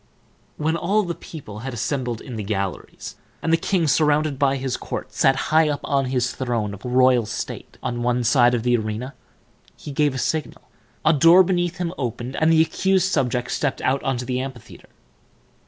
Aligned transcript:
When 0.57 0.75
all 0.75 1.03
the 1.03 1.13
people 1.13 1.59
had 1.59 1.75
assembled 1.75 2.21
in 2.21 2.35
the 2.35 2.41
galleries, 2.41 3.17
and 3.39 3.53
the 3.53 3.55
king, 3.55 3.85
surrounded 3.87 4.39
by 4.39 4.55
his 4.57 4.75
court, 4.75 5.13
sat 5.13 5.35
high 5.53 5.69
up 5.69 5.81
on 5.83 6.05
his 6.05 6.31
throne 6.33 6.73
of 6.73 6.83
royal 6.83 7.27
state 7.27 7.77
on 7.83 8.01
one 8.01 8.23
side 8.23 8.55
of 8.55 8.63
the 8.63 8.75
arena, 8.75 9.13
he 9.77 9.91
gave 9.91 10.15
a 10.15 10.17
signal, 10.17 10.63
a 11.05 11.13
door 11.13 11.43
beneath 11.43 11.77
him 11.77 11.93
opened, 11.99 12.35
and 12.37 12.51
the 12.51 12.63
accused 12.63 13.11
subject 13.11 13.51
stepped 13.51 13.79
out 13.81 14.01
into 14.01 14.25
the 14.25 14.39
amphitheater. 14.39 14.89